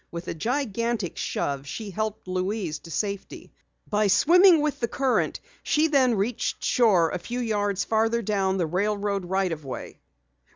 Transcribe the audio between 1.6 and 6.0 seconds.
she helped Louise to safety. By swimming with the current she